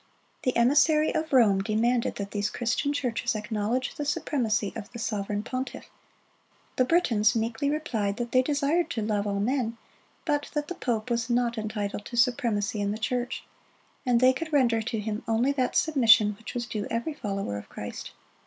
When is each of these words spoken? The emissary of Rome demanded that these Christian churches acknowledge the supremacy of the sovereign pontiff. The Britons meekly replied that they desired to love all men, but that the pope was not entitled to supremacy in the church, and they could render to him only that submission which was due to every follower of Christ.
The 0.41 0.57
emissary 0.57 1.13
of 1.13 1.31
Rome 1.31 1.59
demanded 1.61 2.15
that 2.15 2.31
these 2.31 2.49
Christian 2.49 2.91
churches 2.91 3.35
acknowledge 3.35 3.93
the 3.93 4.03
supremacy 4.03 4.73
of 4.75 4.91
the 4.91 4.97
sovereign 4.97 5.43
pontiff. 5.43 5.91
The 6.77 6.85
Britons 6.85 7.35
meekly 7.35 7.69
replied 7.69 8.17
that 8.17 8.31
they 8.31 8.41
desired 8.41 8.89
to 8.89 9.03
love 9.03 9.27
all 9.27 9.39
men, 9.39 9.77
but 10.25 10.49
that 10.55 10.69
the 10.69 10.73
pope 10.73 11.11
was 11.11 11.29
not 11.29 11.55
entitled 11.55 12.05
to 12.05 12.17
supremacy 12.17 12.81
in 12.81 12.89
the 12.89 12.97
church, 12.97 13.43
and 14.03 14.19
they 14.19 14.33
could 14.33 14.51
render 14.51 14.81
to 14.81 14.99
him 14.99 15.21
only 15.27 15.51
that 15.51 15.75
submission 15.75 16.33
which 16.39 16.55
was 16.55 16.65
due 16.65 16.85
to 16.87 16.91
every 16.91 17.13
follower 17.13 17.59
of 17.59 17.69
Christ. 17.69 18.09